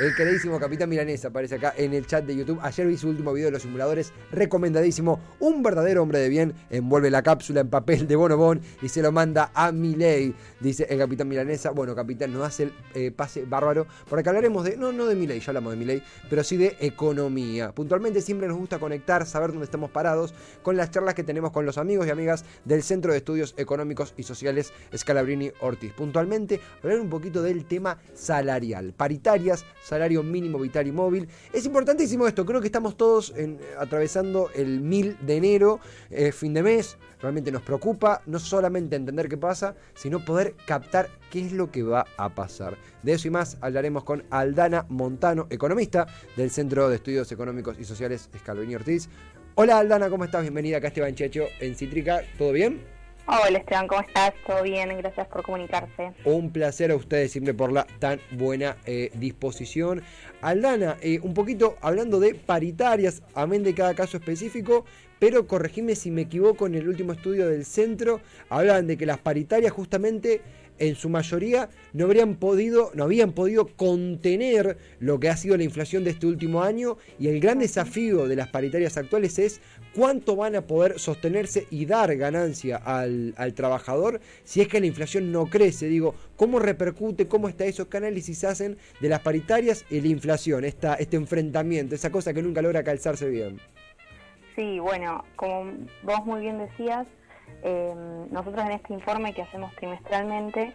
El 0.00 0.14
queridísimo 0.14 0.60
Capitán 0.60 0.88
Milanesa 0.88 1.26
aparece 1.26 1.56
acá 1.56 1.74
en 1.76 1.92
el 1.92 2.06
chat 2.06 2.24
de 2.24 2.36
YouTube. 2.36 2.60
Ayer 2.62 2.86
vi 2.86 2.96
su 2.96 3.08
último 3.08 3.32
video 3.32 3.46
de 3.48 3.52
los 3.52 3.62
simuladores, 3.62 4.12
recomendadísimo. 4.30 5.18
Un 5.40 5.60
verdadero 5.60 6.02
hombre 6.02 6.20
de 6.20 6.28
bien 6.28 6.54
envuelve 6.70 7.10
la 7.10 7.24
cápsula 7.24 7.62
en 7.62 7.68
papel 7.68 8.06
de 8.06 8.14
bonobón 8.14 8.60
y 8.80 8.90
se 8.90 9.02
lo 9.02 9.10
manda 9.10 9.50
a 9.54 9.72
Miley, 9.72 10.36
dice 10.60 10.86
el 10.88 10.98
Capitán 10.98 11.26
Milanesa. 11.26 11.72
Bueno, 11.72 11.96
Capitán, 11.96 12.32
nos 12.32 12.46
hace 12.46 12.62
el 12.62 12.72
eh, 12.94 13.10
pase 13.10 13.44
bárbaro, 13.44 13.88
porque 14.08 14.28
hablaremos 14.28 14.62
de, 14.62 14.76
no, 14.76 14.92
no 14.92 15.04
de 15.06 15.16
Miley, 15.16 15.40
ya 15.40 15.46
hablamos 15.48 15.72
de 15.72 15.78
Miley, 15.78 16.02
pero 16.30 16.44
sí 16.44 16.56
de 16.56 16.76
economía. 16.78 17.72
Puntualmente 17.72 18.20
siempre 18.20 18.46
nos 18.46 18.56
gusta 18.56 18.78
conectar, 18.78 19.26
saber 19.26 19.50
dónde 19.50 19.64
estamos 19.64 19.90
parados 19.90 20.32
con 20.62 20.76
las 20.76 20.92
charlas 20.92 21.14
que 21.14 21.24
tenemos 21.24 21.50
con 21.50 21.66
los 21.66 21.76
amigos 21.76 22.06
y 22.06 22.10
amigas 22.10 22.44
del 22.64 22.84
Centro 22.84 23.10
de 23.10 23.18
Estudios 23.18 23.52
Económicos 23.56 24.14
y 24.16 24.22
Sociales 24.22 24.72
Scalabrini 24.96 25.50
Ortiz. 25.58 25.92
Puntualmente, 25.92 26.60
hablar 26.84 27.00
un 27.00 27.10
poquito 27.10 27.42
del 27.42 27.64
tema 27.64 27.98
salarial, 28.14 28.94
paritarias, 28.96 29.64
salario 29.88 30.22
mínimo 30.22 30.58
vital 30.58 30.86
y 30.86 30.92
móvil. 30.92 31.28
Es 31.52 31.64
importantísimo 31.64 32.26
esto, 32.26 32.44
creo 32.44 32.60
que 32.60 32.66
estamos 32.66 32.96
todos 32.96 33.32
atravesando 33.78 34.50
el 34.54 34.80
mil 34.80 35.16
de 35.22 35.36
enero, 35.36 35.80
fin 36.32 36.52
de 36.52 36.62
mes, 36.62 36.98
realmente 37.20 37.50
nos 37.50 37.62
preocupa 37.62 38.20
no 38.26 38.38
solamente 38.38 38.96
entender 38.96 39.28
qué 39.28 39.38
pasa, 39.38 39.74
sino 39.94 40.24
poder 40.24 40.54
captar 40.66 41.08
qué 41.30 41.46
es 41.46 41.52
lo 41.52 41.70
que 41.70 41.82
va 41.82 42.06
a 42.16 42.28
pasar. 42.28 42.76
De 43.02 43.12
eso 43.12 43.28
y 43.28 43.30
más 43.30 43.56
hablaremos 43.60 44.04
con 44.04 44.24
Aldana 44.30 44.84
Montano, 44.88 45.46
economista 45.48 46.06
del 46.36 46.50
Centro 46.50 46.88
de 46.88 46.96
Estudios 46.96 47.32
Económicos 47.32 47.78
y 47.78 47.84
Sociales 47.84 48.28
Scalabrini 48.38 48.74
Ortiz. 48.74 49.08
Hola 49.54 49.78
Aldana, 49.78 50.10
¿cómo 50.10 50.24
estás? 50.24 50.42
Bienvenida 50.42 50.76
acá 50.76 50.88
Esteban 50.88 51.14
Checho 51.14 51.44
en 51.60 51.74
Cítrica, 51.74 52.22
¿todo 52.36 52.52
bien? 52.52 52.97
Hola 53.30 53.58
Esteban, 53.58 53.88
¿cómo 53.88 54.00
estás? 54.00 54.32
¿Todo 54.46 54.62
bien? 54.62 54.88
Gracias 54.96 55.26
por 55.26 55.42
comunicarse. 55.42 56.12
Un 56.24 56.50
placer 56.50 56.90
a 56.90 56.96
ustedes 56.96 57.30
siempre 57.30 57.52
por 57.52 57.70
la 57.70 57.86
tan 57.98 58.18
buena 58.30 58.78
eh, 58.86 59.10
disposición. 59.16 60.02
Aldana, 60.40 60.96
eh, 61.02 61.20
un 61.22 61.34
poquito 61.34 61.76
hablando 61.82 62.20
de 62.20 62.34
paritarias, 62.34 63.22
amén 63.34 63.64
de 63.64 63.74
cada 63.74 63.94
caso 63.94 64.16
específico, 64.16 64.86
pero 65.18 65.46
corregime 65.46 65.94
si 65.94 66.10
me 66.10 66.22
equivoco 66.22 66.66
en 66.66 66.76
el 66.76 66.88
último 66.88 67.12
estudio 67.12 67.50
del 67.50 67.66
centro, 67.66 68.22
hablaban 68.48 68.86
de 68.86 68.96
que 68.96 69.04
las 69.04 69.18
paritarias 69.18 69.72
justamente 69.72 70.40
en 70.78 70.94
su 70.94 71.08
mayoría 71.08 71.68
no 71.92 72.04
habrían 72.04 72.36
podido, 72.36 72.90
no 72.94 73.04
habían 73.04 73.32
podido 73.32 73.66
contener 73.66 74.78
lo 75.00 75.18
que 75.20 75.28
ha 75.28 75.36
sido 75.36 75.56
la 75.56 75.64
inflación 75.64 76.04
de 76.04 76.10
este 76.10 76.26
último 76.26 76.62
año 76.62 76.96
y 77.18 77.28
el 77.28 77.40
gran 77.40 77.58
desafío 77.58 78.26
de 78.26 78.36
las 78.36 78.48
paritarias 78.48 78.96
actuales 78.96 79.38
es 79.38 79.60
cuánto 79.94 80.36
van 80.36 80.56
a 80.56 80.62
poder 80.62 80.98
sostenerse 80.98 81.66
y 81.70 81.86
dar 81.86 82.14
ganancia 82.16 82.76
al, 82.76 83.34
trabajador 83.54 84.20
si 84.44 84.60
es 84.60 84.68
que 84.68 84.80
la 84.80 84.86
inflación 84.86 85.32
no 85.32 85.46
crece. 85.46 85.86
Digo, 85.86 86.14
¿cómo 86.36 86.58
repercute, 86.58 87.26
cómo 87.26 87.48
está 87.48 87.64
eso? 87.64 87.88
¿Qué 87.88 87.96
análisis 87.96 88.44
hacen 88.44 88.76
de 89.00 89.08
las 89.08 89.20
paritarias 89.20 89.84
y 89.90 90.00
la 90.00 90.08
inflación? 90.08 90.64
Esta, 90.64 90.94
este 90.94 91.16
enfrentamiento, 91.16 91.94
esa 91.94 92.10
cosa 92.10 92.32
que 92.32 92.42
nunca 92.42 92.62
logra 92.62 92.82
calzarse 92.82 93.28
bien. 93.28 93.58
Sí, 94.54 94.78
bueno, 94.80 95.24
como 95.36 95.72
vos 96.02 96.26
muy 96.26 96.40
bien 96.40 96.58
decías, 96.58 97.06
Em, 97.62 98.30
nosotros 98.30 98.64
en 98.64 98.72
este 98.72 98.92
informe 98.92 99.34
que 99.34 99.42
hacemos 99.42 99.74
trimestralmente, 99.76 100.72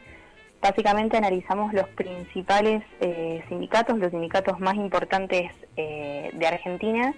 básicamente 0.61 1.17
analizamos 1.17 1.73
los 1.73 1.87
principales 1.89 2.83
eh, 2.99 3.43
sindicatos, 3.49 3.97
los 3.97 4.11
sindicatos 4.11 4.59
más 4.59 4.75
importantes 4.75 5.51
eh, 5.77 6.31
de 6.33 6.47
Argentina 6.47 7.13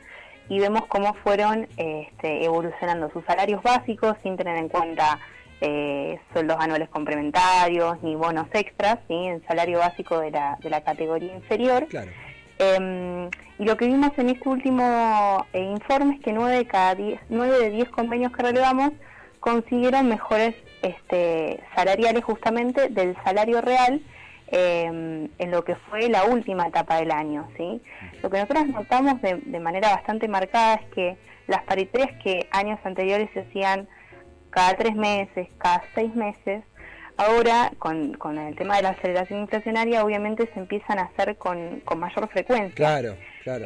y 0.50 0.60
vemos 0.60 0.86
cómo 0.88 1.14
fueron 1.24 1.68
este, 1.78 2.46
evolucionando 2.46 3.10
sus 3.12 3.24
salarios 3.26 3.64
básicos 3.64 4.16
sin 4.22 4.38
tener 4.38 4.58
en 4.58 4.70
cuenta 4.70 5.20
eh, 5.62 6.20
sueldos 6.34 6.58
anuales 6.60 6.90
complementarios 6.90 8.02
ni 8.04 8.16
bonos 8.16 8.48
extras, 8.54 9.00
¿sí? 9.08 9.28
el 9.28 9.46
salario 9.48 9.80
básico 9.80 10.20
de 10.20 10.32
la, 10.32 10.58
de 10.62 10.70
la 10.70 10.82
categoría 10.82 11.34
inferior. 11.34 11.88
Em, 12.58 13.30
y 13.60 13.66
lo 13.66 13.76
que 13.76 13.86
vimos 13.86 14.12
en 14.18 14.30
este 14.30 14.48
último 14.48 15.46
informe 15.54 16.16
es 16.16 16.22
que 16.22 16.32
9 16.32 16.56
de, 16.56 16.66
cada 16.66 16.96
10, 16.96 17.20
9 17.30 17.60
de 17.60 17.70
10 17.72 17.90
convenios 17.90 18.32
que 18.32 18.44
relevamos 18.44 18.92
consiguieron 19.46 20.08
mejores 20.08 20.56
este, 20.82 21.64
salariales 21.76 22.24
justamente 22.24 22.90
del 22.90 23.16
salario 23.24 23.62
real 23.62 24.02
em, 24.48 25.30
en 25.38 25.52
lo 25.52 25.64
que 25.64 25.76
fue 25.76 26.10
la 26.10 26.24
última 26.26 26.68
etapa 26.68 26.96
del 26.98 27.12
año. 27.12 27.48
¿sí? 27.56 27.80
Lo 28.24 28.32
que 28.32 28.40
nosotros 28.40 28.68
notamos 28.70 29.22
de, 29.22 29.60
manera 29.60 29.92
bastante 29.92 30.28
marcada 30.28 30.76
es 30.76 30.86
que 30.96 31.18
las 31.46 31.62
paritarias 31.62 32.12
que 32.24 32.48
años 32.50 32.80
anteriores 32.84 33.30
se 33.36 33.42
hacían 33.42 33.88
cada 34.50 34.74
tres 34.78 34.96
meses, 34.96 35.48
cada 35.60 35.84
seis 35.94 36.16
meses, 36.16 36.64
ahora 37.18 37.72
con, 37.80 38.14
con 38.14 38.38
el 38.38 38.56
tema 38.56 38.78
de 38.78 38.84
la 38.84 38.90
aceleración 38.90 39.42
inflacionaria 39.42 40.04
obviamente 40.04 40.50
se 40.54 40.60
empiezan 40.60 41.00
a 41.00 41.04
hacer 41.04 41.38
con, 41.38 41.82
con 41.82 42.00
mayor 42.00 42.28
frecuencia. 42.30 42.74
Claro. 42.76 43.16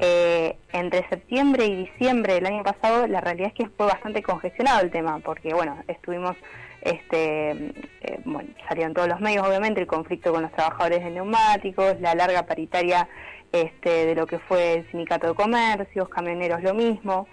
Eh, 0.02 0.58
entre 0.74 1.08
septiembre 1.08 1.66
y 1.66 1.76
diciembre 1.86 2.34
del 2.34 2.46
año 2.46 2.64
pasado, 2.64 3.08
la 3.08 3.22
realidad 3.22 3.48
es 3.50 3.54
que 3.54 3.70
fue 3.78 3.86
bastante 3.86 4.22
congestionado 4.22 4.82
el 4.82 4.92
tema, 4.92 5.20
porque 5.20 5.54
bueno, 5.54 5.78
estuvimos, 5.88 6.36
este, 6.82 7.52
eh, 7.52 8.20
bueno, 8.26 8.50
salieron 8.68 8.94
todos 8.94 9.08
los 9.08 9.22
medios, 9.22 9.48
obviamente, 9.48 9.80
el 9.80 9.88
conflicto 9.88 10.34
con 10.34 10.42
los 10.42 10.52
trabajadores 10.52 11.02
de 11.02 11.12
neumáticos, 11.12 12.00
la 12.02 12.14
larga 12.14 12.46
paritaria 12.46 13.08
este, 13.54 14.06
de 14.06 14.16
lo 14.16 14.28
que 14.28 14.40
fue 14.40 14.74
el 14.74 14.92
sindicato 14.92 15.28
de 15.28 15.34
comercios, 15.34 16.10
camioneros 16.10 16.62
lo 16.62 16.74
mismo, 16.74 17.28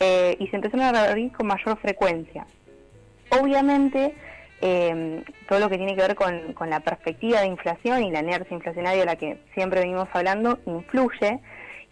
eh, 0.00 0.36
y 0.40 0.48
se 0.48 0.56
empezaron 0.56 0.84
a 0.96 1.06
reunir 1.06 1.30
con 1.30 1.46
mayor 1.46 1.78
frecuencia. 1.78 2.46
Obviamente, 3.30 4.12
todo 5.48 5.58
lo 5.58 5.68
que 5.68 5.76
tiene 5.76 5.96
que 5.96 6.02
ver 6.02 6.14
con, 6.14 6.52
con, 6.52 6.70
la 6.70 6.80
perspectiva 6.80 7.40
de 7.40 7.48
inflación 7.48 8.04
y 8.04 8.12
la 8.12 8.20
inercia 8.20 8.54
inflacionaria 8.54 9.00
de 9.00 9.06
la 9.06 9.16
que 9.16 9.38
siempre 9.54 9.80
venimos 9.80 10.08
hablando 10.12 10.60
influye 10.66 11.40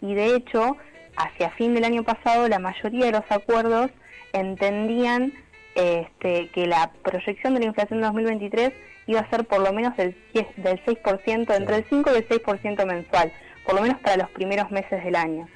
y 0.01 0.15
de 0.15 0.35
hecho, 0.35 0.77
hacia 1.15 1.51
fin 1.51 1.73
del 1.73 1.83
año 1.83 2.03
pasado, 2.03 2.47
la 2.47 2.59
mayoría 2.59 3.05
de 3.05 3.11
los 3.11 3.23
acuerdos 3.29 3.91
entendían 4.33 5.33
este, 5.75 6.49
que 6.49 6.65
la 6.65 6.91
proyección 7.03 7.53
de 7.53 7.59
la 7.61 7.65
inflación 7.67 7.99
de 7.99 8.07
2023 8.07 8.71
iba 9.07 9.19
a 9.19 9.29
ser 9.29 9.45
por 9.45 9.59
lo 9.59 9.71
menos 9.71 9.95
del, 9.97 10.15
del 10.33 10.83
6%, 10.83 11.55
entre 11.55 11.75
el 11.75 11.85
5 11.89 12.09
y 12.11 12.17
el 12.17 12.27
6% 12.27 12.85
mensual, 12.85 13.31
por 13.65 13.75
lo 13.75 13.81
menos 13.81 13.99
para 13.99 14.17
los 14.17 14.29
primeros 14.31 14.71
meses 14.71 15.03
del 15.03 15.15
año. 15.15 15.47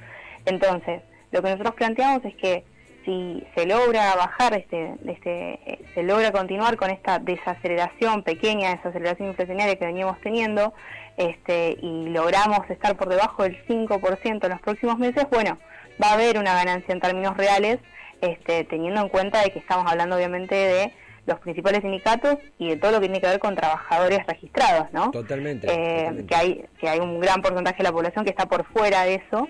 Entonces, 0.46 1.02
lo 1.32 1.42
que 1.42 1.50
nosotros 1.50 1.76
planteamos 1.76 2.24
es 2.24 2.36
que 2.36 2.64
si 3.06 3.44
se 3.56 3.66
logra 3.66 4.16
bajar, 4.16 4.58
este, 4.58 4.96
este, 5.08 5.60
eh, 5.66 5.80
se 5.94 6.04
logra 6.04 6.32
continuar 6.32 6.76
con 6.76 6.90
esta 6.90 7.20
desaceleración, 7.20 8.24
pequeña 8.24 8.76
desaceleración 8.76 9.30
inflacionaria 9.30 9.76
que 9.76 9.86
veníamos 9.86 10.20
teniendo, 10.22 10.74
este, 11.18 11.78
y 11.82 12.10
logramos 12.10 12.70
estar 12.70 12.98
por 12.98 13.08
debajo 13.10 13.44
del 13.44 13.64
5% 13.68 14.44
en 14.44 14.50
los 14.50 14.62
próximos 14.62 14.98
meses, 14.98 15.26
bueno, 15.32 15.58
va 16.02 16.10
a 16.10 16.14
haber 16.14 16.38
una 16.38 16.54
ganancia 16.56 16.94
en 16.94 17.00
términos 17.00 17.38
reales, 17.38 17.80
este, 18.22 18.64
teniendo 18.66 19.02
en 19.02 19.10
cuenta 19.10 19.42
de 19.42 19.52
que 19.52 19.60
estamos 19.60 19.90
hablando 19.90 20.16
obviamente 20.16 20.56
de 20.56 20.92
los 21.26 21.40
principales 21.40 21.82
sindicatos 21.82 22.38
y 22.60 22.70
de 22.70 22.78
todo 22.78 22.92
lo 22.92 23.00
que 23.00 23.08
tiene 23.08 23.22
que 23.22 23.28
ver 23.28 23.40
con 23.40 23.56
trabajadores 23.56 24.26
registrados, 24.28 24.92
¿no? 24.94 25.12
Totalmente. 25.12 25.68
Eh, 25.70 26.26
que, 26.28 26.36
hay, 26.36 26.66
que 26.80 26.88
hay 26.88 27.00
un 27.00 27.20
gran 27.20 27.42
porcentaje 27.42 27.78
de 27.78 27.84
la 27.84 27.92
población 27.92 28.26
que 28.26 28.32
está 28.32 28.46
por 28.46 28.66
fuera 28.66 29.04
de 29.04 29.16
eso 29.16 29.48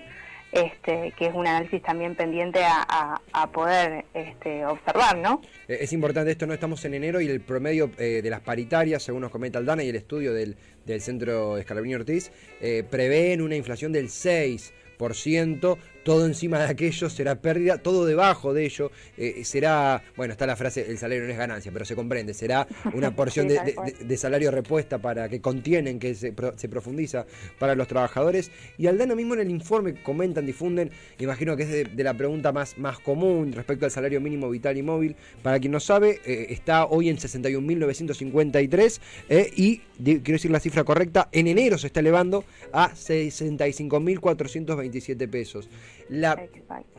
este, 0.56 1.12
que 1.18 1.26
es 1.26 1.34
un 1.34 1.46
análisis 1.46 1.82
también 1.82 2.14
pendiente 2.14 2.60
a, 2.64 3.20
poder 3.52 4.04
este, 4.14 4.64
observar, 4.66 5.18
¿no? 5.18 5.40
Eh, 5.68 5.78
es 5.80 5.92
importante 5.92 6.30
esto, 6.30 6.46
no 6.46 6.54
estamos 6.54 6.84
en 6.84 6.94
enero 6.94 7.20
y 7.20 7.28
el 7.28 7.40
promedio 7.40 7.90
eh, 7.98 8.20
de 8.22 8.30
las 8.30 8.40
paritarias, 8.40 9.02
según 9.02 9.20
nos 9.22 9.30
comenta 9.30 9.58
Aldana 9.58 9.84
y 9.84 9.88
el 9.90 9.96
estudio 9.96 10.32
del, 10.32 10.56
del 10.84 11.00
Centro 11.00 11.58
Escalabrini 11.58 11.94
Ortiz, 11.94 12.32
eh, 12.60 12.84
prevén 12.88 13.40
una 13.40 13.54
inflación 13.56 13.92
del 13.92 14.08
6%, 14.08 15.78
todo 16.06 16.24
encima 16.24 16.58
de 16.60 16.66
aquello 16.66 17.10
será 17.10 17.34
pérdida, 17.34 17.78
todo 17.78 18.06
debajo 18.06 18.54
de 18.54 18.64
ello 18.64 18.92
eh, 19.16 19.42
será, 19.44 20.04
bueno, 20.16 20.34
está 20.34 20.46
la 20.46 20.54
frase, 20.54 20.86
el 20.88 20.98
salario 20.98 21.24
no 21.24 21.32
es 21.32 21.36
ganancia, 21.36 21.72
pero 21.72 21.84
se 21.84 21.96
comprende, 21.96 22.32
será 22.32 22.68
una 22.94 23.10
porción 23.16 23.48
de, 23.48 24.16
salario 24.16 24.52
repuesta 24.52 24.98
para 24.98 25.28
que 25.28 25.40
contienen, 25.40 25.98
que 25.98 26.14
se, 26.14 26.32
profundiza 26.32 27.26
para 27.58 27.74
los 27.74 27.88
trabajadores. 27.88 28.52
Y 28.78 28.86
Aldana 28.86 29.16
mismo 29.16 29.34
en 29.34 29.40
el 29.40 29.50
informe 29.50 30.00
comentan, 30.00 30.46
difunden, 30.46 30.92
imagino 31.18 31.56
que 31.56 31.64
es 31.64 31.70
de, 31.96 32.04
la 32.04 32.14
pregunta 32.14 32.52
más, 32.52 32.78
más 32.78 33.00
común 33.00 33.52
respecto 33.52 33.84
al 33.84 33.90
salario 33.90 34.20
mínimo 34.20 34.48
vital 34.48 34.76
y 34.76 34.84
móvil. 34.84 35.16
Para 35.42 35.58
quien 35.58 35.72
no 35.72 35.80
sabe, 35.80 36.20
eh, 36.24 36.46
está 36.50 36.86
hoy 36.86 37.08
en 37.08 37.16
61.953 37.16 39.00
eh, 39.28 39.50
y, 39.56 39.78
quiero 39.98 40.22
decir 40.22 40.52
la 40.52 40.60
cifra 40.60 40.84
correcta, 40.84 41.28
en 41.32 41.48
enero 41.48 41.78
se 41.78 41.88
está 41.88 41.98
elevando 41.98 42.44
a 42.72 42.92
65.427 42.92 45.28
pesos. 45.28 45.68
La, 46.08 46.48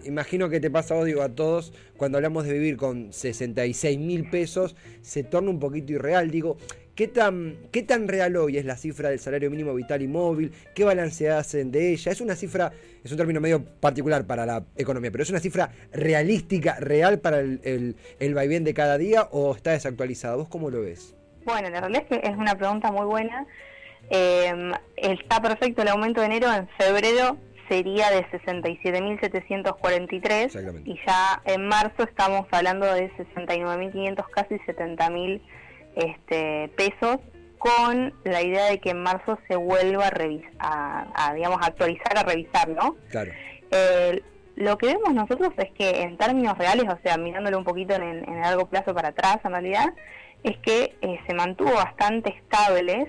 imagino 0.04 0.50
que 0.50 0.60
te 0.60 0.70
pasa, 0.70 0.96
odio 0.96 1.22
a 1.22 1.30
todos, 1.30 1.74
cuando 1.96 2.18
hablamos 2.18 2.46
de 2.46 2.54
vivir 2.54 2.78
con 2.78 3.14
66 3.14 3.98
mil 4.00 4.30
pesos, 4.30 4.76
se 5.02 5.24
torna 5.24 5.50
un 5.50 5.60
poquito 5.60 5.94
irreal. 5.94 6.30
Digo, 6.30 6.58
¿Qué 6.98 7.08
tan, 7.08 7.58
¿Qué 7.72 7.84
tan 7.84 8.08
real 8.08 8.36
hoy 8.38 8.58
es 8.58 8.66
la 8.66 8.76
cifra 8.76 9.10
del 9.10 9.20
salario 9.20 9.52
mínimo 9.52 9.72
vital 9.76 10.02
y 10.02 10.08
móvil? 10.08 10.52
¿Qué 10.74 10.84
balance 10.84 11.30
hacen 11.30 11.72
de 11.72 11.92
ella? 11.92 12.12
Es 12.12 12.22
una 12.22 12.36
cifra, 12.36 12.72
es 13.04 13.12
un 13.12 13.18
término 13.20 13.40
medio 13.40 13.64
particular 13.64 14.26
para 14.26 14.48
la 14.48 14.64
economía, 14.76 15.12
pero 15.12 15.22
es 15.22 15.30
una 15.30 15.40
cifra 15.40 15.70
realística, 15.92 16.78
real 16.80 17.20
para 17.20 17.42
el, 17.42 17.96
el, 18.20 18.34
vaivén 18.34 18.64
de 18.64 18.74
cada 18.74 18.98
día 18.98 19.28
o 19.30 19.56
está 19.56 19.74
desactualizada? 19.74 20.38
¿Vos 20.38 20.48
cómo 20.48 20.72
lo 20.72 20.82
ves? 20.82 21.16
Bueno, 21.46 21.70
la 21.70 21.82
realidad 21.82 22.08
es 22.10 22.20
que 22.20 22.28
es 22.28 22.36
una 22.36 22.56
pregunta 22.58 22.92
muy 22.92 23.06
buena. 23.06 23.46
Eh, 24.10 24.72
está 24.96 25.40
perfecto 25.40 25.84
el 25.84 25.90
aumento 25.90 26.22
de 26.22 26.26
enero. 26.26 26.52
En 26.52 26.68
febrero 26.80 27.38
sería 27.68 28.10
de 28.12 28.24
67.743 28.28 30.84
y 30.86 30.98
ya 31.06 31.42
en 31.46 31.68
marzo 31.68 32.04
estamos 32.04 32.46
hablando 32.52 32.86
de 32.86 33.12
69.500, 33.12 34.26
casi 34.30 34.56
70.000 34.56 35.42
este, 35.96 36.70
pesos, 36.76 37.18
con 37.58 38.14
la 38.24 38.44
idea 38.44 38.66
de 38.66 38.80
que 38.80 38.92
en 38.92 39.02
marzo 39.02 39.40
se 39.48 39.56
vuelva 39.56 40.06
a, 40.08 40.12
revisar, 40.12 40.52
a, 40.60 41.34
digamos, 41.34 41.58
actualizar, 41.62 42.18
a 42.18 42.24
revisar, 42.24 42.68
¿no? 42.70 42.98
Claro. 43.10 43.32
Eh, 43.72 44.22
lo 44.56 44.78
que 44.78 44.88
vemos 44.88 45.14
nosotros 45.14 45.54
es 45.58 45.72
que 45.72 46.02
en 46.02 46.18
términos 46.18 46.58
reales, 46.58 46.86
o 46.88 46.98
sea, 47.04 47.16
mirándolo 47.18 47.60
un 47.60 47.64
poquito 47.64 47.96
en, 47.96 48.04
el 48.04 48.42
largo 48.42 48.68
plazo 48.68 48.94
para 48.94 49.08
atrás, 49.10 49.38
en 49.44 49.52
realidad, 49.52 49.94
es 50.44 50.58
que 50.60 50.96
eh, 51.02 51.20
se 51.28 51.34
mantuvo 51.34 51.74
bastante 51.74 52.30
estables 52.30 53.08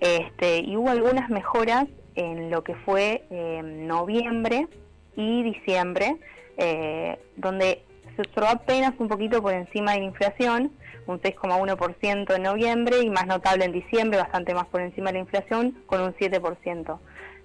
este, 0.00 0.58
y 0.58 0.76
hubo 0.76 0.90
algunas 0.90 1.30
mejoras 1.30 1.86
en 2.14 2.50
lo 2.50 2.62
que 2.64 2.74
fue 2.74 3.24
eh, 3.30 3.62
noviembre 3.62 4.68
y 5.16 5.42
diciembre, 5.42 6.16
eh, 6.56 7.18
donde 7.36 7.82
se 8.16 8.22
observó 8.22 8.48
apenas 8.48 8.94
un 8.98 9.08
poquito 9.08 9.42
por 9.42 9.54
encima 9.54 9.92
de 9.92 10.00
la 10.00 10.04
inflación, 10.04 10.72
un 11.06 11.20
6,1% 11.20 12.34
en 12.34 12.42
noviembre 12.42 13.00
y 13.00 13.10
más 13.10 13.26
notable 13.26 13.64
en 13.64 13.72
diciembre, 13.72 14.18
bastante 14.18 14.54
más 14.54 14.66
por 14.66 14.80
encima 14.80 15.08
de 15.08 15.14
la 15.14 15.18
inflación, 15.20 15.76
con 15.86 16.00
un 16.00 16.14
7%. 16.14 16.98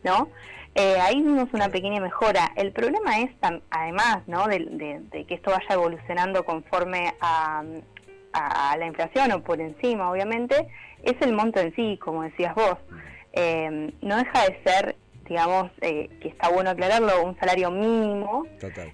¿no? 0.03 0.29
Eh, 0.75 0.97
ahí 1.01 1.15
vimos 1.15 1.49
una 1.53 1.69
pequeña 1.69 1.99
mejora. 1.99 2.51
El 2.55 2.71
problema 2.71 3.19
es, 3.19 3.31
además 3.69 4.19
¿no? 4.27 4.47
de, 4.47 5.25
que 5.27 5.33
esto 5.33 5.51
vaya 5.51 5.73
evolucionando 5.73 6.45
conforme 6.45 7.13
a, 7.21 7.63
la 8.77 8.85
inflación 8.85 9.31
o 9.31 9.43
por 9.43 9.59
encima, 9.59 10.09
obviamente, 10.09 10.67
es 11.03 11.15
el 11.21 11.33
monto 11.33 11.59
en 11.59 11.75
sí, 11.75 11.97
como 11.97 12.23
decías 12.23 12.53
vos. 12.55 12.77
Eh, 13.33 13.93
no 14.01 14.17
deja 14.17 14.45
de 14.45 14.59
ser, 14.63 14.95
digamos, 15.27 15.71
eh, 15.81 16.09
que 16.21 16.29
está 16.29 16.49
bueno 16.49 16.71
aclararlo, 16.71 17.23
un 17.23 17.37
salario 17.39 17.69
mínimo 17.69 18.45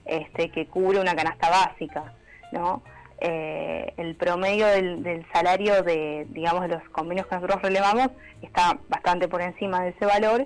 este 0.05 0.51
que 0.51 0.67
cubre 0.67 0.99
una 0.99 1.15
canasta 1.15 1.49
básica, 1.49 2.13
¿no? 2.51 2.83
Eh, 3.21 3.93
el 3.95 4.15
promedio 4.15 4.67
del, 4.67 5.25
salario 5.31 5.81
de, 5.83 6.27
digamos, 6.29 6.63
de 6.63 6.67
los 6.67 6.83
convenios 6.89 7.27
que 7.27 7.35
nosotros 7.35 7.61
relevamos 7.61 8.09
está 8.41 8.77
bastante 8.89 9.29
por 9.29 9.41
encima 9.41 9.83
de 9.83 9.89
ese 9.91 10.05
valor, 10.05 10.45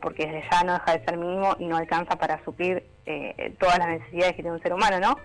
porque 0.00 0.26
desde 0.26 0.44
ya 0.48 0.62
no 0.62 0.74
deja 0.74 0.96
de 0.96 1.04
ser 1.04 1.16
mínimo 1.16 1.56
y 1.58 1.64
no 1.66 1.76
alcanza 1.76 2.16
para 2.16 2.44
suplir 2.44 2.84
todas 3.58 3.78
las 3.78 3.88
necesidades 3.88 4.36
que 4.36 4.42
tiene 4.42 4.52
un 4.52 4.62
ser 4.62 4.72
humano, 4.72 5.00
¿no? 5.00 5.16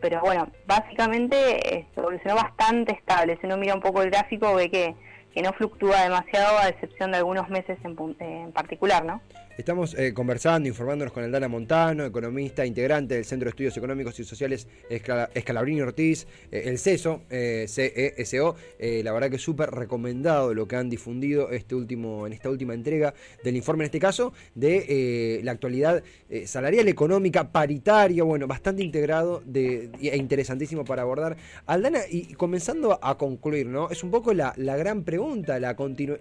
pero 0.00 0.20
bueno, 0.20 0.48
básicamente 0.66 1.86
evolucionó 1.96 2.34
bastante 2.34 2.92
estable. 2.92 3.38
Si 3.40 3.46
uno 3.46 3.56
mira 3.56 3.74
un 3.74 3.80
poco 3.80 4.02
el 4.02 4.10
gráfico, 4.10 4.54
ve 4.54 4.68
que 4.68 4.94
que 5.38 5.44
no 5.44 5.52
fluctúa 5.52 6.02
demasiado 6.02 6.58
a 6.58 6.68
excepción 6.68 7.12
de 7.12 7.18
algunos 7.18 7.48
meses 7.48 7.78
en, 7.84 7.96
en 8.18 8.50
particular, 8.50 9.04
¿no? 9.04 9.20
Estamos 9.58 9.94
eh, 9.94 10.14
conversando, 10.14 10.68
informándonos 10.68 11.12
con 11.12 11.24
Aldana 11.24 11.48
Montano, 11.48 12.04
economista 12.04 12.64
integrante 12.64 13.16
del 13.16 13.24
Centro 13.24 13.46
de 13.46 13.50
Estudios 13.50 13.76
Económicos 13.76 14.20
y 14.20 14.22
Sociales 14.22 14.68
Escalabrini 14.88 15.80
Ortiz, 15.80 16.28
eh, 16.52 16.62
el 16.66 16.78
CESO, 16.78 17.22
eh, 17.28 17.66
CESO. 17.68 18.54
la 18.78 19.12
verdad 19.12 19.28
que 19.28 19.38
súper 19.38 19.72
recomendado 19.72 20.54
lo 20.54 20.68
que 20.68 20.76
han 20.76 20.88
difundido 20.88 21.50
este 21.50 21.74
último, 21.74 22.24
en 22.24 22.34
esta 22.34 22.48
última 22.48 22.72
entrega 22.72 23.14
del 23.42 23.56
informe, 23.56 23.82
en 23.82 23.86
este 23.86 23.98
caso, 23.98 24.32
de 24.54 25.40
la 25.42 25.50
actualidad 25.50 26.04
salarial, 26.44 26.86
económica, 26.86 27.50
paritaria, 27.50 28.22
bueno, 28.22 28.46
bastante 28.46 28.84
integrado 28.84 29.42
de, 29.44 29.90
e 30.00 30.16
interesantísimo 30.16 30.84
para 30.84 31.02
abordar. 31.02 31.36
Aldana, 31.66 32.02
y 32.08 32.32
comenzando 32.34 33.00
a 33.02 33.18
concluir, 33.18 33.66
¿no? 33.66 33.90
Es 33.90 34.04
un 34.04 34.12
poco 34.12 34.32
la, 34.32 34.54
la 34.56 34.76
gran 34.76 35.02
pregunta, 35.02 35.58
la 35.58 35.74
continuidad 35.74 36.20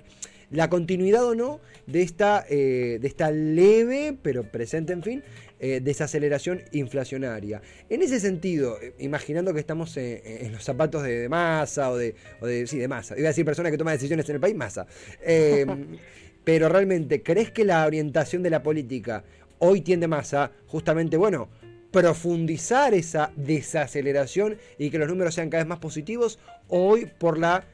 la 0.50 0.70
continuidad 0.70 1.26
o 1.26 1.36
no 1.36 1.60
de 1.86 2.02
esta, 2.02 2.46
eh, 2.50 3.00
de 3.02 3.08
esta 3.08 3.32
leve, 3.32 4.18
pero 4.22 4.44
presente 4.44 4.94
en 4.94 5.04
fin, 5.04 5.24
eh, 5.60 5.82
desaceleración 5.84 6.62
inflacionaria. 6.72 7.62
En 7.90 8.02
ese 8.02 8.20
sentido, 8.20 8.80
eh, 8.82 8.94
imaginando 9.00 9.54
que 9.54 9.60
estamos 9.60 9.96
en 9.98 10.52
los 10.52 10.64
zapatos 10.64 11.04
de, 11.04 11.28
masa 11.30 11.92
o 11.92 11.98
de, 11.98 12.16
o 12.40 12.48
de, 12.48 12.68
sí, 12.68 12.78
de 12.78 12.88
masa, 12.88 13.18
iba 13.18 13.28
a 13.28 13.32
decir 13.32 13.46
persona 13.46 13.72
que 13.72 13.78
toma 13.78 13.92
decisiones 13.92 14.28
en 14.30 14.36
el 14.36 14.42
país, 14.42 14.56
masa. 14.56 14.88
pero 16.44 16.70
realmente, 16.70 17.24
¿crees 17.24 17.52
que 17.52 17.66
la 17.66 17.86
orientación 17.86 18.42
de 18.44 18.50
la 18.50 18.64
política 18.64 19.24
hoy 19.60 19.82
tiende 19.82 20.08
más 20.08 20.34
a 20.34 20.52
justamente, 20.68 21.18
bueno, 21.18 21.50
profundizar 21.92 22.94
esa 22.94 23.32
desaceleración 23.36 24.58
y 24.78 24.90
que 24.90 25.00
los 25.00 25.10
números 25.10 25.36
sean 25.36 25.50
cada 25.50 25.64
vez 25.64 25.70
más 25.70 25.80
positivos? 25.80 26.40
Hoy 26.70 27.06
por 27.06 27.38
la 27.38 27.66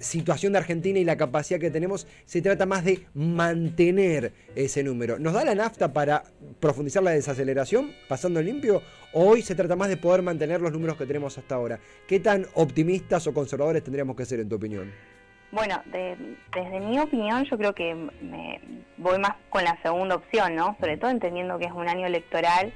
situación 0.00 0.52
de 0.52 0.58
Argentina 0.58 0.98
y 0.98 1.04
la 1.04 1.16
capacidad 1.16 1.60
que 1.60 1.70
tenemos, 1.70 2.06
se 2.24 2.42
trata 2.42 2.66
más 2.66 2.84
de 2.84 3.06
mantener 3.14 4.32
ese 4.54 4.82
número. 4.82 5.18
¿Nos 5.18 5.32
da 5.32 5.44
la 5.44 5.54
nafta 5.54 5.92
para 5.92 6.24
profundizar 6.60 7.02
la 7.02 7.12
desaceleración, 7.12 7.92
pasando 8.08 8.40
en 8.40 8.46
limpio? 8.46 8.82
¿O 9.12 9.30
hoy 9.30 9.42
se 9.42 9.54
trata 9.54 9.76
más 9.76 9.88
de 9.88 9.96
poder 9.96 10.22
mantener 10.22 10.60
los 10.60 10.72
números 10.72 10.96
que 10.96 11.06
tenemos 11.06 11.36
hasta 11.38 11.54
ahora? 11.54 11.78
¿Qué 12.06 12.20
tan 12.20 12.46
optimistas 12.54 13.26
o 13.26 13.34
conservadores 13.34 13.82
tendríamos 13.82 14.16
que 14.16 14.24
ser 14.24 14.40
en 14.40 14.48
tu 14.48 14.56
opinión? 14.56 14.92
Bueno, 15.50 15.82
desde 15.84 16.80
mi 16.80 16.98
opinión 16.98 17.44
yo 17.44 17.58
creo 17.58 17.74
que 17.74 17.94
me 17.94 18.58
voy 18.96 19.18
más 19.18 19.34
con 19.50 19.64
la 19.64 19.78
segunda 19.82 20.14
opción, 20.14 20.54
¿no? 20.54 20.76
Sobre 20.80 20.96
todo 20.96 21.10
entendiendo 21.10 21.58
que 21.58 21.66
es 21.66 21.72
un 21.72 21.88
año 21.88 22.06
electoral 22.06 22.72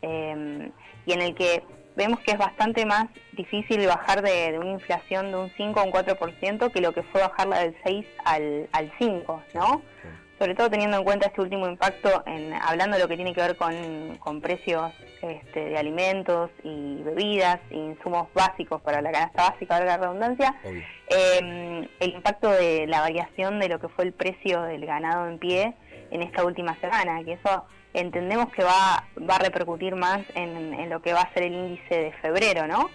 eh, 0.00 0.70
y 1.06 1.12
en 1.12 1.22
el 1.22 1.34
que 1.34 1.64
vemos 1.96 2.20
que 2.20 2.32
es 2.32 2.38
bastante 2.38 2.84
más 2.86 3.06
difícil 3.32 3.86
bajar 3.86 4.22
de, 4.22 4.58
una 4.58 4.72
inflación 4.72 5.30
de 5.30 5.36
un 5.36 5.50
5 5.56 5.80
a 5.80 5.82
un 5.84 5.92
4% 5.92 6.72
que 6.72 6.80
lo 6.80 6.92
que 6.92 7.02
fue 7.04 7.20
bajarla 7.20 7.60
del 7.60 7.76
6 7.84 8.06
al, 8.24 8.68
al 8.72 8.92
5, 8.98 9.42
¿no? 9.54 9.82
Sobre 10.38 10.54
todo 10.56 10.68
teniendo 10.68 10.96
en 10.96 11.04
cuenta 11.04 11.28
este 11.28 11.40
último 11.40 11.68
impacto, 11.68 12.24
en 12.26 12.52
hablando 12.54 12.96
de 12.96 13.02
lo 13.02 13.08
que 13.08 13.14
tiene 13.14 13.32
que 13.32 13.40
ver 13.40 13.56
con, 13.56 14.40
precios 14.40 14.92
este, 15.22 15.66
de 15.70 15.78
alimentos 15.78 16.50
y 16.64 17.00
bebidas 17.02 17.60
e 17.70 17.76
insumos 17.76 18.28
básicos 18.34 18.82
para 18.82 19.00
la 19.00 19.12
canasta 19.12 19.50
básica, 19.50 19.78
de 19.78 19.86
la 19.86 19.96
redundancia, 19.96 20.54
em, 20.64 21.86
el 22.00 22.14
impacto 22.14 22.50
de 22.50 22.86
la 22.88 23.00
variación 23.00 23.60
de 23.60 23.68
lo 23.68 23.78
que 23.78 23.88
fue 23.88 24.04
el 24.04 24.12
precio 24.12 24.62
del 24.62 24.84
ganado 24.84 25.28
en 25.28 25.38
pie 25.38 25.74
en 26.10 26.22
esta 26.22 26.44
última 26.44 26.74
semana, 26.80 27.22
que 27.22 27.34
eso 27.34 27.64
entendemos 27.94 28.52
que 28.52 28.64
va, 28.64 29.04
va 29.18 29.36
a 29.36 29.38
repercutir 29.38 29.94
más 29.94 30.20
en, 30.34 30.90
lo 30.90 31.00
que 31.00 31.12
va 31.12 31.22
a 31.22 31.32
ser 31.32 31.44
el 31.44 31.54
índice 31.54 31.94
de 31.94 32.12
febrero, 32.20 32.66
¿no? 32.66 32.90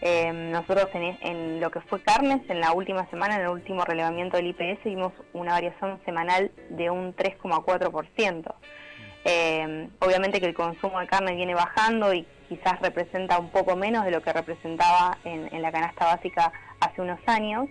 Eh, 0.00 0.32
nosotros 0.32 0.88
en, 0.94 1.60
lo 1.60 1.70
que 1.70 1.80
fue 1.82 2.02
carnes, 2.02 2.40
en 2.48 2.60
la 2.60 2.72
última 2.72 3.08
semana, 3.10 3.36
en 3.36 3.42
el 3.42 3.48
último 3.48 3.84
relevamiento 3.84 4.38
del 4.38 4.48
IPS, 4.48 4.84
vimos 4.84 5.12
una 5.34 5.52
variación 5.52 6.00
semanal 6.04 6.50
de 6.70 6.90
un 6.90 7.14
3,4%. 7.14 8.54
Eh, 9.26 9.88
obviamente 9.98 10.40
que 10.40 10.46
el 10.46 10.54
consumo 10.54 10.98
de 10.98 11.06
carne 11.06 11.36
viene 11.36 11.54
bajando 11.54 12.14
y 12.14 12.26
quizás 12.48 12.80
representa 12.80 13.38
un 13.38 13.50
poco 13.50 13.76
menos 13.76 14.06
de 14.06 14.10
lo 14.10 14.22
que 14.22 14.32
representaba 14.32 15.18
en, 15.24 15.54
en 15.54 15.60
la 15.60 15.70
canasta 15.70 16.06
básica 16.06 16.50
hace 16.80 17.02
unos 17.02 17.20
años. 17.26 17.68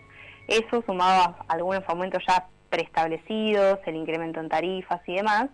Eso 0.48 0.84
sumado 0.86 1.36
a 1.40 1.46
algunos 1.48 1.84
aumentos 1.88 2.24
ya 2.28 2.48
preestablecidos, 2.70 3.80
el 3.88 3.96
incremento 3.96 4.40
en 4.40 4.50
tarifas 4.50 5.02
y 5.08 5.16
demás, 5.16 5.50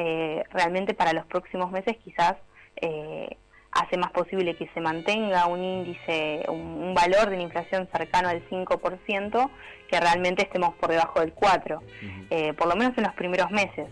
eh, 0.00 0.44
realmente 0.52 0.94
para 0.94 1.12
los 1.12 1.26
próximos 1.26 1.72
meses 1.72 1.96
quizás 2.04 2.34
eh, 2.76 3.36
hace 3.72 3.96
más 3.98 4.12
posible 4.12 4.54
que 4.54 4.68
se 4.72 4.80
mantenga 4.80 5.46
un 5.46 5.60
índice, 5.60 6.44
un, 6.48 6.94
valor 6.94 7.30
de 7.30 7.36
la 7.36 7.42
inflación 7.42 7.88
cercano 7.92 8.28
al 8.28 8.48
5%, 8.48 9.50
que 9.90 9.98
realmente 10.00 10.44
estemos 10.44 10.74
por 10.76 10.90
debajo 10.90 11.18
del 11.18 11.34
4%, 11.34 11.80
eh, 12.30 12.52
por 12.52 12.68
lo 12.68 12.76
menos 12.76 12.96
en 12.96 13.04
los 13.04 13.14
primeros 13.14 13.50
meses. 13.50 13.88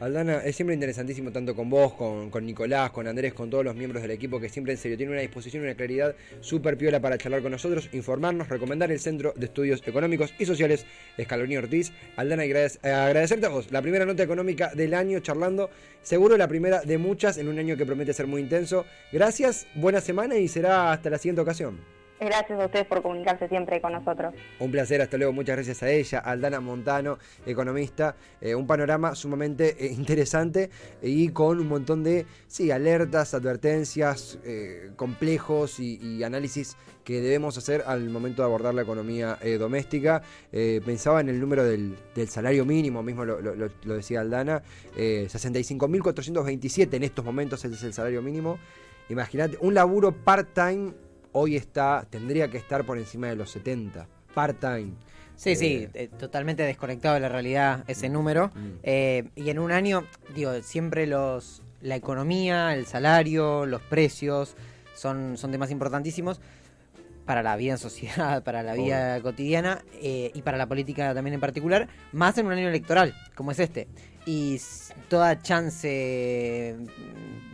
Aldana, 0.00 0.38
es 0.38 0.56
siempre 0.56 0.74
interesantísimo 0.74 1.32
tanto 1.32 1.54
con 1.54 1.70
vos, 1.70 1.94
con, 1.94 2.46
Nicolás, 2.46 2.90
con 2.90 3.06
Andrés, 3.06 3.34
con 3.34 3.50
todos 3.50 3.64
los 3.64 3.74
miembros 3.74 4.02
del 4.02 4.10
equipo 4.10 4.40
que 4.40 4.48
siempre 4.48 4.72
en 4.72 4.78
serio 4.78 4.96
tienen 4.96 5.14
una 5.14 5.22
disposición 5.22 5.62
y 5.62 5.66
una 5.66 5.74
claridad 5.74 6.14
súper 6.40 6.76
piola 6.76 7.00
para 7.00 7.18
charlar 7.18 7.42
con 7.42 7.52
nosotros, 7.52 7.88
informarnos, 7.92 8.48
recomendar 8.48 8.90
el 8.92 9.00
Centro 9.00 9.32
de 9.36 9.46
Estudios 9.46 9.82
Económicos 9.86 10.34
y 10.38 10.46
Sociales 10.46 10.86
Escalonía 11.16 11.58
Ortiz. 11.58 11.92
Aldana, 12.16 12.44
eh, 12.44 12.68
agradecerte 12.82 13.46
a 13.46 13.50
vos. 13.50 13.70
La 13.70 13.82
primera 13.82 14.04
nota 14.04 14.22
económica 14.22 14.72
del 14.74 14.94
año 14.94 15.20
charlando, 15.20 15.70
seguro 16.02 16.36
la 16.36 16.48
primera 16.48 16.80
de 16.80 16.98
muchas 16.98 17.38
en 17.38 17.48
un 17.48 17.58
año 17.58 17.76
que 17.76 17.86
promete 17.86 18.12
ser 18.12 18.26
muy 18.26 18.42
intenso. 18.42 18.84
Gracias, 19.12 19.66
buena 19.74 20.00
semana 20.00 20.36
y 20.36 20.48
será 20.48 20.92
hasta 20.92 21.10
la 21.10 21.18
siguiente 21.18 21.40
ocasión. 21.40 21.95
Gracias 22.18 22.58
a 22.58 22.64
ustedes 22.64 22.86
por 22.86 23.02
comunicarse 23.02 23.46
siempre 23.48 23.80
con 23.80 23.92
nosotros. 23.92 24.34
Un 24.58 24.70
placer, 24.70 25.02
hasta 25.02 25.18
luego. 25.18 25.34
Muchas 25.34 25.56
gracias 25.56 25.82
a 25.82 25.90
ella, 25.90 26.18
Aldana 26.20 26.60
Montano, 26.60 27.18
economista. 27.44 28.16
Eh, 28.40 28.54
un 28.54 28.66
panorama 28.66 29.14
sumamente 29.14 29.76
eh, 29.78 29.92
interesante 29.92 30.70
y 31.02 31.28
con 31.28 31.60
un 31.60 31.68
montón 31.68 32.02
de 32.02 32.24
sí, 32.46 32.70
alertas, 32.70 33.34
advertencias, 33.34 34.38
eh, 34.44 34.92
complejos 34.96 35.78
y, 35.78 36.24
análisis 36.24 36.76
que 37.04 37.20
debemos 37.20 37.58
hacer 37.58 37.84
al 37.86 38.08
momento 38.08 38.42
de 38.42 38.46
abordar 38.46 38.74
la 38.74 38.82
economía 38.82 39.38
doméstica. 39.58 40.22
pensaba 40.50 41.20
en 41.20 41.28
el 41.28 41.38
número 41.38 41.62
del, 41.62 41.96
salario 42.26 42.64
mínimo, 42.64 43.02
mismo 43.02 43.24
lo, 43.24 43.40
lo 43.40 43.94
decía 43.94 44.22
Aldana, 44.22 44.62
65.427 44.96 46.94
en 46.94 47.04
estos 47.04 47.24
momentos 47.24 47.64
es 47.64 47.82
el 47.84 47.92
salario 47.92 48.22
mínimo. 48.22 48.58
Imagínate, 49.08 49.56
un 49.60 49.74
laburo 49.74 50.10
part-time 50.10 50.94
hoy 51.38 51.54
está, 51.54 52.06
tendría 52.08 52.48
que 52.48 52.56
estar 52.56 52.84
por 52.86 52.96
encima 52.96 53.26
de 53.26 53.36
los 53.36 53.50
70, 53.50 54.08
part-time. 54.34 54.92
Sí, 55.36 55.54
sí, 55.54 55.66
eh, 55.66 55.90
eh, 55.92 56.08
totalmente 56.08 56.62
desconectado 56.62 57.14
de 57.14 57.20
la 57.20 57.28
realidad 57.28 57.84
ese 57.88 58.08
número. 58.08 58.50
Mm. 58.54 58.70
Eh, 58.82 59.24
y 59.36 59.50
en 59.50 59.58
un 59.58 59.70
año, 59.70 60.04
digo, 60.34 60.62
siempre 60.62 61.06
los 61.06 61.62
la 61.82 61.94
economía, 61.94 62.74
el 62.74 62.86
salario, 62.86 63.66
los 63.66 63.82
precios 63.82 64.56
son, 64.94 65.36
son 65.36 65.52
temas 65.52 65.70
importantísimos 65.70 66.40
para 67.26 67.42
la 67.42 67.54
vida 67.56 67.72
en 67.72 67.78
sociedad, 67.78 68.42
para 68.44 68.62
la 68.62 68.72
vida 68.72 69.20
cotidiana 69.20 69.84
y 70.00 70.40
para 70.40 70.56
la 70.56 70.66
política 70.66 71.12
también 71.12 71.34
en 71.34 71.40
particular, 71.40 71.86
más 72.12 72.38
en 72.38 72.46
un 72.46 72.52
año 72.52 72.68
electoral 72.68 73.14
como 73.34 73.50
es 73.50 73.58
este 73.58 73.88
y 74.26 74.60
toda 75.08 75.40
chance 75.40 76.76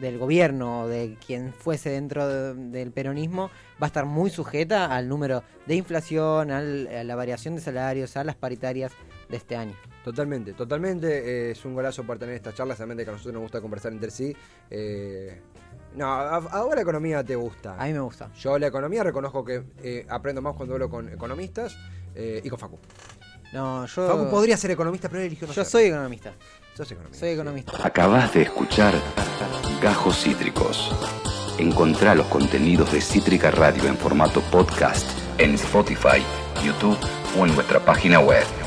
del 0.00 0.18
gobierno, 0.18 0.88
de 0.88 1.16
quien 1.24 1.52
fuese 1.52 1.90
dentro 1.90 2.54
del 2.54 2.90
peronismo, 2.92 3.50
va 3.80 3.86
a 3.86 3.88
estar 3.88 4.06
muy 4.06 4.30
sujeta 4.30 4.86
al 4.86 5.08
número 5.08 5.44
de 5.66 5.76
inflación, 5.76 6.50
a 6.50 6.60
la 6.62 7.14
variación 7.14 7.54
de 7.54 7.60
salarios, 7.60 8.16
a 8.16 8.24
las 8.24 8.36
paritarias 8.36 8.92
de 9.28 9.36
este 9.36 9.54
año. 9.54 9.76
Totalmente, 10.02 10.54
totalmente. 10.54 11.08
Eh, 11.08 11.50
es 11.52 11.64
un 11.64 11.74
golazo 11.74 12.04
por 12.04 12.18
tener 12.18 12.34
estas 12.34 12.54
charlas, 12.54 12.78
realmente 12.78 13.04
que 13.04 13.10
a 13.10 13.12
nosotros 13.12 13.34
nos 13.34 13.42
gusta 13.42 13.60
conversar 13.60 13.92
entre 13.92 14.10
sí. 14.10 14.34
Eh, 14.70 15.40
no, 15.94 16.06
a, 16.10 16.38
vos 16.38 16.74
la 16.74 16.80
economía 16.80 17.22
te 17.22 17.36
gusta. 17.36 17.76
A 17.78 17.84
mí 17.84 17.92
me 17.92 18.00
gusta. 18.00 18.32
Yo 18.34 18.58
la 18.58 18.68
economía 18.68 19.04
reconozco 19.04 19.44
que 19.44 19.62
eh, 19.82 20.06
aprendo 20.08 20.40
más 20.40 20.56
cuando 20.56 20.74
hablo 20.74 20.88
con 20.88 21.08
economistas 21.08 21.76
y 22.14 22.48
con 22.50 22.58
Facu. 22.58 22.78
No, 23.52 23.86
yo. 23.86 24.08
Facu 24.08 24.30
podría 24.30 24.56
ser 24.56 24.70
economista, 24.70 25.08
pero 25.08 25.20
él 25.20 25.26
eligió 25.26 25.46
no 25.46 25.52
Yo 25.52 25.64
soy 25.64 25.84
economista. 25.84 26.32
Soy 27.12 27.30
economista. 27.30 27.72
Acabas 27.82 28.32
de 28.32 28.42
escuchar 28.42 28.94
Gajos 29.82 30.22
Cítricos. 30.22 30.90
Encontrá 31.58 32.14
los 32.14 32.26
contenidos 32.28 32.92
de 32.92 33.00
Cítrica 33.00 33.50
Radio 33.50 33.84
en 33.88 33.96
formato 33.96 34.40
podcast 34.50 35.06
en 35.38 35.54
Spotify, 35.54 36.22
YouTube 36.64 36.98
o 37.38 37.46
en 37.46 37.54
nuestra 37.54 37.80
página 37.80 38.20
web. 38.20 38.61